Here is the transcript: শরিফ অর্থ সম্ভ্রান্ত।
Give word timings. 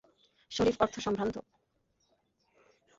শরিফ 0.51 0.75
অর্থ 0.81 0.95
সম্ভ্রান্ত। 0.99 1.35